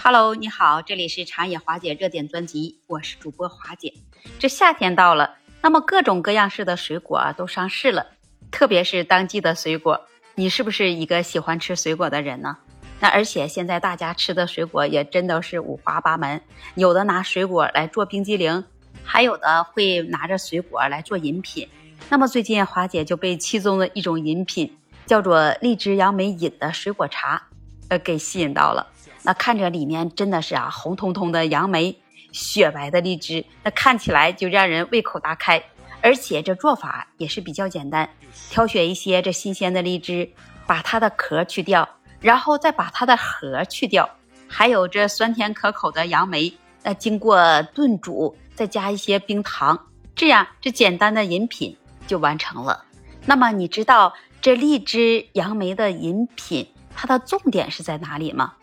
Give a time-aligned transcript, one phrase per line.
[0.00, 3.92] Hello，你好，这里是长野华姐热点专辑，我是主播华姐。
[4.38, 8.06] 这夏天到了，那么各种各样式的水果啊都上市了，
[8.50, 10.00] 特别是当季的水果，
[10.36, 12.56] 你是不是一个喜欢吃水果的人呢？
[13.00, 16.40] 那而且现在大家吃的水果也真的是五花八门，
[16.76, 18.64] 有的拿水果来做冰激凌，
[19.02, 21.68] 还有的会拿着水果来做饮品。
[22.08, 27.48] 那么最近华姐就被其中的一种饮品叫做荔枝杨梅饮的水果茶，
[27.88, 28.86] 呃，给吸引到了。
[29.28, 31.94] 那看着里面真的是啊，红彤彤的杨梅，
[32.32, 35.62] 雪白的荔枝，那看起来就让人胃口大开。
[36.00, 38.08] 而且这做法也是比较简单，
[38.48, 40.30] 挑选一些这新鲜的荔枝，
[40.66, 41.86] 把它的壳去掉。
[42.22, 44.08] 然后再把它的核去掉，
[44.48, 46.50] 还有这酸甜可口的杨梅，
[46.82, 49.78] 那经过炖煮，再加一些冰糖，
[50.16, 52.82] 这样这简单的饮品就完成了。
[53.26, 56.66] 那么你知道这荔枝杨梅的饮品
[56.96, 58.54] 它的重点是在哪里吗？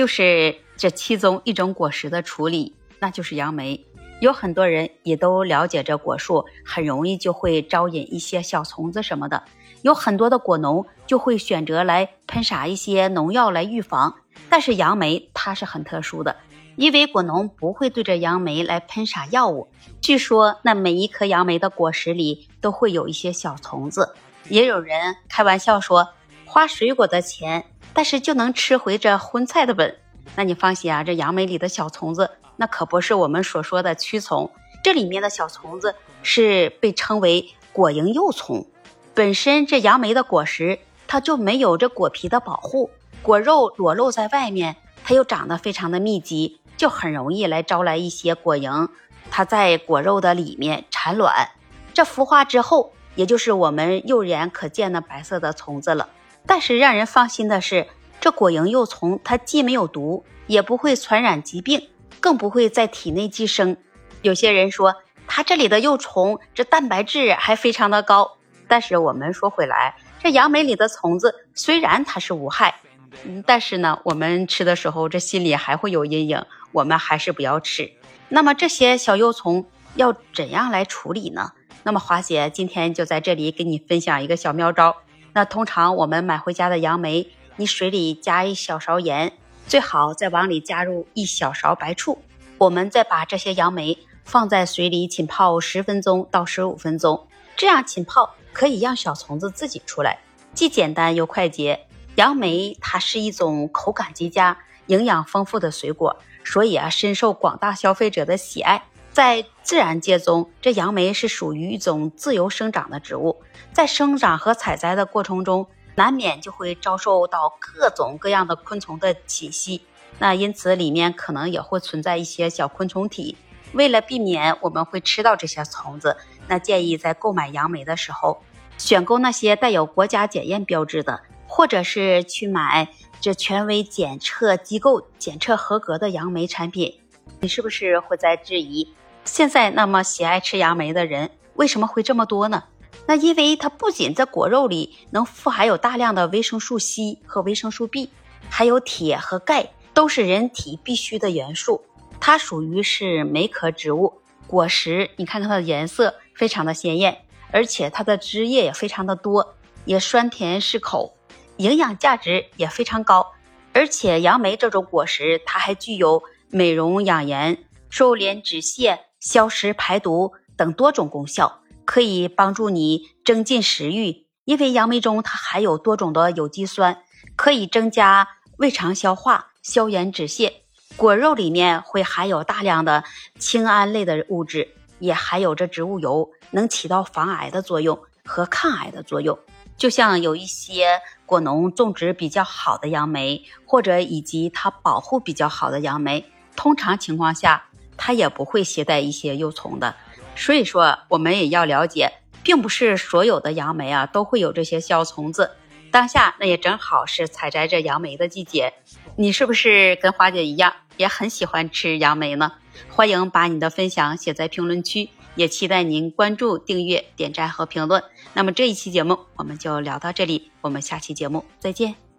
[0.00, 3.84] 就是这其中一种果实的处理，那就是杨梅。
[4.22, 9.44] 有很多人也都了解这果树很容易就会招引一些小虫子什么的。
[9.82, 14.14] 有很多的果农就会选择来喷洒一些农药来预防，
[14.48, 16.34] 但是杨梅它是很特殊的，
[16.76, 19.68] 因为果农不会对着杨梅来喷洒药物。
[20.00, 24.14] 据说那每一颗杨梅的果实里都会有一些小虫子，
[24.48, 26.08] 也有人开玩笑说
[26.46, 29.96] 花水果的钱，但是就能吃回这荤菜的本。
[30.36, 34.50] 那你放心啊，这杨梅里的小虫子那可不是我们所说的蛆虫，
[34.82, 38.66] 这里面的小虫子是被称为果蝇幼虫。
[39.14, 42.90] 本身这杨梅的果实，它就没有这果皮的保护，
[43.22, 48.88] 果肉裸露在外面，它又长得非常的密集，就很容易来招来一些果蝇，
[49.30, 51.50] 它在果肉的里面产卵，
[51.92, 56.08] 这孵化之后，也就是我们肉眼可见的白色的虫子了。
[56.46, 57.86] 但是让人放心的是，
[58.20, 61.88] 这果蝇幼虫它既没有毒，也不会传染疾病，
[62.18, 63.76] 更不会在体内寄生。
[64.22, 64.96] 有些人说，
[65.26, 68.36] 它这里的幼虫这蛋白质还非常的高。
[68.66, 72.76] 但是我们说回来，这杨梅里的虫子虽然它是无害，
[73.24, 77.92] 嗯，但是呢，我们吃的时候这心里还会有阴影，我们还是不要吃。
[78.28, 81.52] 那么这些小幼虫要怎样来处理呢？
[81.82, 84.96] 那么华姐今天就在这里给你分享一个小妙招。
[85.32, 89.32] 那通常我们买回家的杨梅，你水里加一小勺盐，
[89.66, 92.18] 最好再往里加入一小勺白醋，
[92.58, 97.26] 我们再把这些杨梅放在水里浸泡十分钟到十五分钟，
[97.56, 98.34] 这样浸泡。
[98.52, 100.18] 可以让小虫子自己出来，
[100.52, 101.86] 既简单又快捷。
[102.16, 108.82] 杨梅它是一种口感极佳、营养丰富的水果，所以啊深受广大消费者的喜爱。
[109.12, 115.66] 在自然界中，这杨梅是属于一种自由生长的植物，在生长和采摘的过程中，
[115.96, 119.82] 难免就会遭受到各种各样的昆虫的侵袭。
[120.18, 123.36] 那因此里面可能也会存在一些小昆虫体。
[123.72, 126.16] 为了避免我们会吃到这些虫子。
[126.48, 128.42] 那建议在购买杨梅的时候，
[128.78, 132.88] 选购那些带有国家检验标志的，或者是去买
[133.20, 136.99] 这权威检测机构检测合格的杨梅产品。
[137.42, 142.64] 你是不是会在质疑，现在那么喜爱吃杨梅的人为什么会这么多呢？
[143.06, 148.10] 那因为它不仅在果肉里能富含有大量的维生素 C 和维生素 B，
[148.50, 151.82] 还有铁和钙，都是人体必需的元素。
[152.20, 154.20] 它属于是梅科植物。
[154.46, 159.54] 果实，你看看它的颜色非常的鲜艳，而且它的汁液也非常的多，
[159.86, 161.16] 也酸甜适口，
[161.56, 163.32] 营养价值也非常高。
[163.72, 174.26] 而且杨梅这种果实，它还具有美容养颜、收敛止泻、消食排毒等多种功效，可以帮助你增进食欲。
[174.44, 177.04] 因为杨梅中它含有多种的有机酸，
[177.36, 178.26] 可以增加
[178.58, 180.52] 胃肠消化、消炎止泻。
[180.96, 183.04] 果肉里面会含有大量的
[183.38, 189.38] 氰胺类的物质，也含有着植物油，能起到防癌的作用和抗癌的作用。
[189.76, 196.22] 就像有一些果农种植比较好的杨梅，或者以及它保护比较好的杨梅，
[196.60, 197.64] 通常情况下
[197.96, 199.96] 它也不会携带一些幼虫的。
[200.36, 202.12] 所以说，我们也要了解，
[202.42, 205.52] 并不是所有的杨梅啊都会有这些小虫子。
[205.90, 208.74] 当下那也正好是采摘这杨梅的季节，
[209.16, 212.52] 你是不是跟花姐一样也很喜欢吃杨梅呢？
[212.90, 218.04] 欢迎把你的分享写在评论区，也期待您关注、订阅、点赞和评论。
[218.34, 222.09] 那么这一期节目我们就聊到这里，我们下期节目再见。